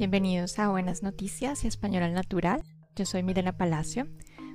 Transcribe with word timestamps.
Bienvenidos 0.00 0.58
a 0.58 0.70
Buenas 0.70 1.02
Noticias 1.02 1.62
y 1.62 1.68
Español 1.68 2.04
al 2.04 2.14
Natural. 2.14 2.62
Yo 2.96 3.04
soy 3.04 3.22
Milena 3.22 3.58
Palacio, 3.58 4.08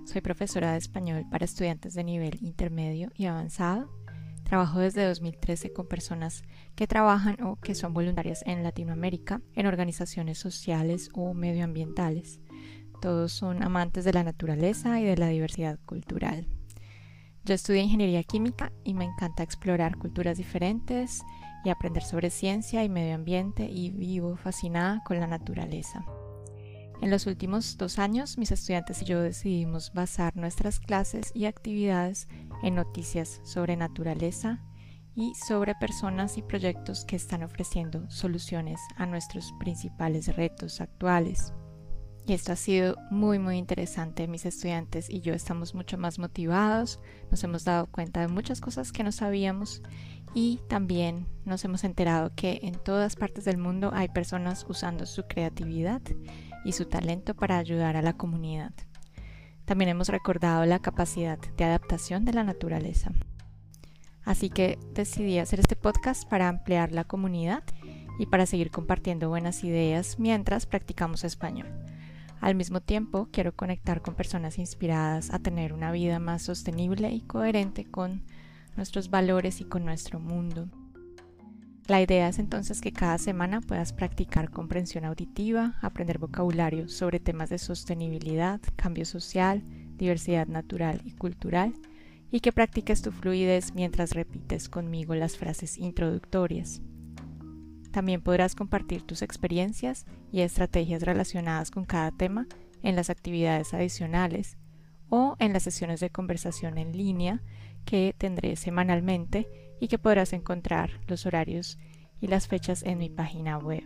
soy 0.04 0.22
profesora 0.22 0.72
de 0.72 0.80
español 0.80 1.24
para 1.30 1.46
estudiantes 1.46 1.94
de 1.94 2.04
nivel 2.04 2.40
intermedio 2.42 3.12
y 3.14 3.28
avanzado. 3.28 3.92
Trabajo 4.44 4.80
desde 4.80 5.06
2013 5.06 5.72
con 5.72 5.88
personas 5.88 6.42
que 6.74 6.88
trabajan 6.88 7.44
o 7.44 7.58
que 7.58 7.76
son 7.76 7.94
voluntarias 7.94 8.42
en 8.48 8.64
Latinoamérica, 8.64 9.40
en 9.54 9.68
organizaciones 9.68 10.40
sociales 10.40 11.12
o 11.14 11.36
medioambientales. 11.36 12.40
Todos 13.00 13.32
son 13.32 13.62
amantes 13.62 14.04
de 14.04 14.14
la 14.14 14.24
naturaleza 14.24 15.00
y 15.00 15.04
de 15.04 15.16
la 15.16 15.28
diversidad 15.28 15.78
cultural. 15.86 16.48
Yo 17.44 17.54
estudié 17.54 17.84
ingeniería 17.84 18.24
química 18.24 18.72
y 18.84 18.96
me 18.96 19.06
encanta 19.06 19.44
explorar 19.44 20.00
culturas 20.00 20.38
diferentes 20.38 21.22
y 21.66 21.70
aprender 21.70 22.04
sobre 22.04 22.30
ciencia 22.30 22.84
y 22.84 22.90
medio 22.90 23.16
ambiente 23.16 23.66
y 23.70 23.90
vivo 23.90 24.38
fascinada 24.38 25.04
con 25.04 25.20
la 25.20 25.28
naturaleza. 25.28 26.06
En 27.02 27.10
los 27.10 27.28
últimos 27.28 27.78
dos 27.78 28.00
años, 28.00 28.38
mis 28.38 28.52
estudiantes 28.52 29.02
y 29.02 29.06
yo 29.06 29.22
decidimos 29.22 29.92
basar 29.94 30.38
nuestras 30.38 30.80
clases 30.80 31.32
y 31.36 31.46
actividades 31.46 32.30
en 32.64 32.76
noticias 32.76 33.42
sobre 33.44 33.76
naturaleza 33.76 34.64
y 35.16 35.34
sobre 35.36 35.76
personas 35.76 36.38
y 36.38 36.42
proyectos 36.42 37.04
que 37.06 37.16
están 37.16 37.44
ofreciendo 37.44 38.10
soluciones 38.10 38.80
a 38.96 39.06
nuestros 39.06 39.54
principales 39.60 40.36
retos 40.36 40.80
actuales. 40.80 41.54
Y 42.28 42.34
esto 42.34 42.54
ha 42.54 42.56
sido 42.56 42.98
muy 43.12 43.38
muy 43.38 43.58
interesante. 43.58 44.28
Mis 44.28 44.46
estudiantes 44.46 45.10
y 45.10 45.22
yo 45.22 45.34
estamos 45.34 45.76
mucho 45.76 45.98
más 45.98 46.18
motivados, 46.18 47.00
nos 47.30 47.44
hemos 47.44 47.66
dado 47.66 47.86
cuenta 47.86 48.22
de 48.22 48.28
muchas 48.28 48.62
cosas 48.62 48.92
que 48.92 49.04
no 49.04 49.12
sabíamos 49.12 49.84
y 50.34 50.60
también 50.68 51.28
nos 51.46 51.64
hemos 51.66 51.84
enterado 51.84 52.32
que 52.36 52.60
en 52.64 52.76
todas 52.76 53.16
partes 53.16 53.46
del 53.46 53.58
mundo 53.58 53.92
hay 53.94 54.10
personas 54.10 54.66
usando 54.68 55.06
su 55.06 55.24
creatividad 55.28 56.02
y 56.66 56.72
su 56.72 56.86
talento 56.86 57.36
para 57.36 57.58
ayudar 57.58 57.96
a 57.96 58.02
la 58.02 58.14
comunidad. 58.14 58.74
También 59.66 59.90
hemos 59.90 60.10
recordado 60.10 60.66
la 60.66 60.80
capacidad 60.80 61.40
de 61.40 61.64
adaptación 61.64 62.26
de 62.26 62.34
la 62.34 62.44
naturaleza. 62.44 63.12
Así 64.24 64.50
que 64.50 64.80
decidí 64.94 65.38
hacer 65.38 65.60
este 65.60 65.76
podcast 65.76 66.28
para 66.28 66.50
ampliar 66.50 66.92
la 66.92 67.04
comunidad 67.04 67.64
y 68.18 68.26
para 68.26 68.48
seguir 68.48 68.72
compartiendo 68.72 69.30
buenas 69.30 69.64
ideas 69.64 70.18
mientras 70.18 70.66
practicamos 70.66 71.24
español. 71.24 71.68
Al 72.46 72.54
mismo 72.54 72.80
tiempo, 72.80 73.28
quiero 73.32 73.56
conectar 73.56 74.04
con 74.04 74.14
personas 74.14 74.60
inspiradas 74.60 75.34
a 75.34 75.40
tener 75.40 75.74
una 75.74 75.92
vida 75.92 76.20
más 76.20 76.44
sostenible 76.44 77.10
y 77.10 77.22
coherente 77.22 77.86
con 77.86 78.22
nuestros 78.78 79.10
valores 79.10 79.62
y 79.62 79.64
con 79.64 79.84
nuestro 79.84 80.20
mundo. 80.20 80.70
La 81.88 82.04
idea 82.04 82.28
es 82.28 82.38
entonces 82.38 82.82
que 82.82 82.92
cada 82.92 83.18
semana 83.18 83.62
puedas 83.62 83.94
practicar 83.94 84.52
comprensión 84.52 85.06
auditiva, 85.06 85.80
aprender 85.82 86.20
vocabulario 86.20 86.88
sobre 86.88 87.20
temas 87.20 87.50
de 87.50 87.58
sostenibilidad, 87.58 88.62
cambio 88.76 89.06
social, 89.06 89.64
diversidad 89.98 90.46
natural 90.46 91.02
y 91.04 91.14
cultural, 91.14 91.74
y 92.30 92.42
que 92.42 92.52
practiques 92.52 93.02
tu 93.02 93.12
fluidez 93.12 93.74
mientras 93.74 94.14
repites 94.14 94.70
conmigo 94.70 95.16
las 95.16 95.36
frases 95.36 95.80
introductorias. 95.80 96.84
También 97.96 98.22
podrás 98.22 98.56
compartir 98.56 99.04
tus 99.04 99.22
experiencias 99.22 100.06
y 100.30 100.42
estrategias 100.42 101.04
relacionadas 101.04 101.72
con 101.72 101.86
cada 101.86 102.12
tema 102.12 102.46
en 102.84 102.98
las 102.98 103.10
actividades 103.10 103.74
adicionales 103.74 104.58
o 105.08 105.38
en 105.40 105.54
las 105.54 105.64
sesiones 105.64 106.02
de 106.02 106.10
conversación 106.10 106.78
en 106.78 106.92
línea 106.92 107.42
que 107.86 108.14
tendré 108.18 108.58
semanalmente 108.58 109.48
y 109.80 109.88
que 109.88 109.98
podrás 109.98 110.34
encontrar 110.34 111.00
los 111.08 111.26
horarios 111.26 111.78
y 112.20 112.28
las 112.28 112.50
fechas 112.50 112.84
en 112.84 112.98
mi 112.98 113.10
página 113.10 113.58
web. 113.60 113.86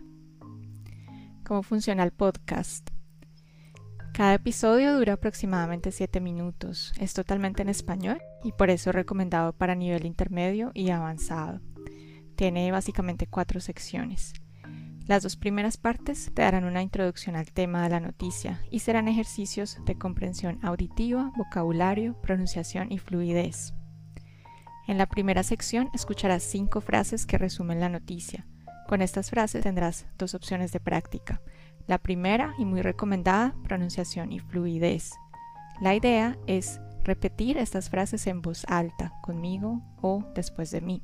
¿Cómo 1.44 1.62
funciona 1.62 2.02
el 2.02 2.10
podcast? 2.10 2.90
Cada 4.12 4.34
episodio 4.34 4.98
dura 4.98 5.12
aproximadamente 5.12 5.92
7 5.92 6.18
minutos. 6.20 6.92
Es 6.98 7.14
totalmente 7.14 7.62
en 7.62 7.68
español 7.68 8.20
y 8.42 8.50
por 8.50 8.70
eso 8.70 8.90
recomendado 8.90 9.52
para 9.52 9.76
nivel 9.76 10.04
intermedio 10.04 10.72
y 10.74 10.90
avanzado. 10.90 11.60
Tiene 12.40 12.72
básicamente 12.72 13.26
cuatro 13.26 13.60
secciones. 13.60 14.32
Las 15.06 15.22
dos 15.22 15.36
primeras 15.36 15.76
partes 15.76 16.30
te 16.32 16.40
darán 16.40 16.64
una 16.64 16.80
introducción 16.80 17.36
al 17.36 17.52
tema 17.52 17.82
de 17.82 17.90
la 17.90 18.00
noticia 18.00 18.62
y 18.70 18.78
serán 18.78 19.08
ejercicios 19.08 19.76
de 19.84 19.98
comprensión 19.98 20.58
auditiva, 20.62 21.32
vocabulario, 21.36 22.18
pronunciación 22.22 22.92
y 22.92 22.98
fluidez. 22.98 23.74
En 24.88 24.96
la 24.96 25.04
primera 25.04 25.42
sección 25.42 25.90
escucharás 25.92 26.42
cinco 26.42 26.80
frases 26.80 27.26
que 27.26 27.36
resumen 27.36 27.78
la 27.78 27.90
noticia. 27.90 28.46
Con 28.88 29.02
estas 29.02 29.28
frases 29.28 29.62
tendrás 29.62 30.06
dos 30.16 30.34
opciones 30.34 30.72
de 30.72 30.80
práctica. 30.80 31.42
La 31.86 31.98
primera, 31.98 32.54
y 32.58 32.64
muy 32.64 32.80
recomendada, 32.80 33.54
pronunciación 33.64 34.32
y 34.32 34.38
fluidez. 34.38 35.10
La 35.82 35.94
idea 35.94 36.38
es 36.46 36.80
repetir 37.04 37.58
estas 37.58 37.90
frases 37.90 38.26
en 38.26 38.40
voz 38.40 38.64
alta, 38.64 39.12
conmigo 39.20 39.82
o 40.00 40.24
después 40.34 40.70
de 40.70 40.80
mí. 40.80 41.02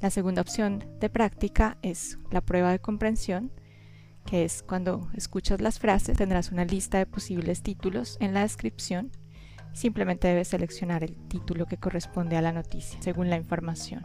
La 0.00 0.08
segunda 0.08 0.40
opción 0.40 0.84
de 0.98 1.10
práctica 1.10 1.76
es 1.82 2.18
la 2.30 2.40
prueba 2.40 2.70
de 2.70 2.78
comprensión, 2.78 3.52
que 4.24 4.44
es 4.44 4.62
cuando 4.62 5.10
escuchas 5.14 5.60
las 5.60 5.78
frases 5.78 6.16
tendrás 6.16 6.52
una 6.52 6.64
lista 6.64 6.96
de 6.96 7.04
posibles 7.04 7.62
títulos 7.62 8.16
en 8.18 8.32
la 8.32 8.40
descripción. 8.40 9.10
Simplemente 9.74 10.28
debes 10.28 10.48
seleccionar 10.48 11.04
el 11.04 11.16
título 11.28 11.66
que 11.66 11.76
corresponde 11.76 12.38
a 12.38 12.42
la 12.42 12.52
noticia, 12.52 13.00
según 13.02 13.28
la 13.28 13.36
información. 13.36 14.02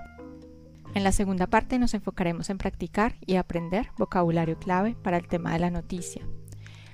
En 0.95 1.05
la 1.05 1.13
segunda 1.13 1.47
parte 1.47 1.79
nos 1.79 1.93
enfocaremos 1.93 2.49
en 2.49 2.57
practicar 2.57 3.15
y 3.25 3.35
aprender 3.35 3.87
vocabulario 3.97 4.59
clave 4.59 4.95
para 5.01 5.17
el 5.17 5.27
tema 5.27 5.53
de 5.53 5.59
la 5.59 5.71
noticia. 5.71 6.27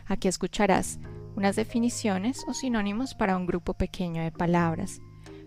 Aquí 0.06 0.28
escucharás 0.28 1.00
unas 1.35 1.56
definiciones 1.56 2.44
o 2.47 2.53
sinónimos 2.53 3.16
para 3.16 3.35
un 3.35 3.47
grupo 3.47 3.73
pequeño 3.73 4.22
de 4.22 4.31
palabras. 4.31 5.01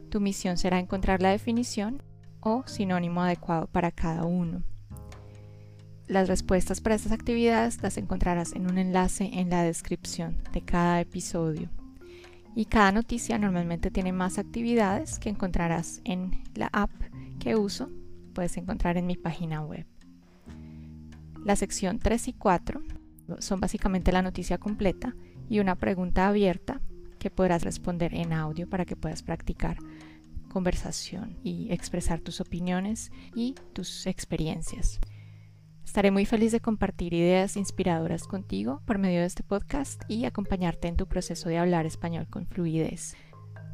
Tu 0.09 0.20
misión 0.20 0.56
será 0.56 0.81
encontrar 0.81 1.22
la 1.22 1.31
definición 1.31 2.03
o 2.44 2.62
sinónimo 2.66 3.22
adecuado 3.22 3.66
para 3.66 3.91
cada 3.91 4.25
uno. 4.25 4.62
Las 6.06 6.28
respuestas 6.28 6.81
para 6.81 6.94
estas 6.94 7.12
actividades 7.12 7.82
las 7.82 7.97
encontrarás 7.97 8.53
en 8.53 8.71
un 8.71 8.77
enlace 8.77 9.31
en 9.32 9.49
la 9.49 9.62
descripción 9.62 10.37
de 10.53 10.60
cada 10.60 11.00
episodio. 11.00 11.71
Y 12.55 12.66
cada 12.66 12.93
noticia 12.93 13.38
normalmente 13.38 13.91
tiene 13.91 14.12
más 14.12 14.38
actividades 14.38 15.19
que 15.19 15.31
encontrarás 15.31 16.03
en 16.05 16.43
la 16.55 16.69
app 16.72 16.91
que 17.41 17.56
uso, 17.56 17.91
puedes 18.34 18.56
encontrar 18.59 18.97
en 18.99 19.06
mi 19.06 19.16
página 19.16 19.62
web. 19.62 19.87
La 21.44 21.56
sección 21.56 21.99
3 21.99 22.28
y 22.28 22.32
4 22.34 22.82
son 23.38 23.61
básicamente 23.61 24.12
la 24.12 24.22
noticia 24.22 24.59
completa 24.59 25.16
y 25.49 25.59
una 25.59 25.75
pregunta 25.75 26.28
abierta 26.28 26.81
que 27.19 27.31
podrás 27.31 27.62
responder 27.62 28.15
en 28.15 28.34
audio 28.34 28.69
para 28.69 28.84
que 28.84 28.97
puedas 28.97 29.22
practicar 29.22 29.78
conversación 30.54 31.37
y 31.42 31.72
expresar 31.72 32.20
tus 32.20 32.41
opiniones 32.41 33.10
y 33.34 33.56
tus 33.72 34.06
experiencias. 34.06 35.00
Estaré 35.84 36.12
muy 36.12 36.26
feliz 36.26 36.53
de 36.53 36.60
compartir 36.60 37.12
ideas 37.12 37.56
inspiradoras 37.56 38.28
contigo 38.28 38.81
por 38.87 38.98
medio 38.98 39.19
de 39.19 39.26
este 39.26 39.43
podcast 39.43 40.04
y 40.06 40.26
acompañarte 40.26 40.87
en 40.87 40.97
tu 40.97 41.09
proceso 41.09 41.48
de 41.48 41.59
hablar 41.59 41.87
español 41.87 42.28
con 42.31 42.47
fluidez. 42.47 43.16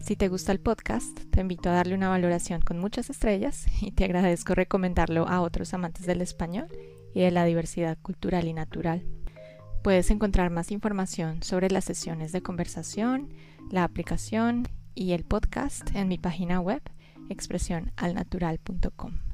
Si 0.00 0.16
te 0.16 0.28
gusta 0.28 0.52
el 0.52 0.60
podcast, 0.60 1.20
te 1.30 1.42
invito 1.42 1.68
a 1.68 1.74
darle 1.74 1.94
una 1.94 2.08
valoración 2.08 2.62
con 2.62 2.78
muchas 2.78 3.10
estrellas 3.10 3.66
y 3.82 3.92
te 3.92 4.04
agradezco 4.04 4.54
recomendarlo 4.54 5.28
a 5.28 5.42
otros 5.42 5.74
amantes 5.74 6.06
del 6.06 6.22
español 6.22 6.68
y 7.12 7.20
de 7.20 7.30
la 7.30 7.44
diversidad 7.44 7.98
cultural 8.00 8.48
y 8.48 8.54
natural. 8.54 9.04
Puedes 9.82 10.10
encontrar 10.10 10.48
más 10.48 10.70
información 10.70 11.42
sobre 11.42 11.70
las 11.70 11.84
sesiones 11.84 12.32
de 12.32 12.40
conversación, 12.40 13.34
la 13.70 13.84
aplicación 13.84 14.66
y 15.00 15.14
el 15.14 15.24
podcast 15.24 15.96
en 15.96 16.08
mi 16.08 16.18
página 16.18 16.60
web 16.60 16.82
expresionalnatural.com. 17.30 19.29